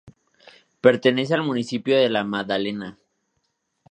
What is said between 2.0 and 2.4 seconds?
La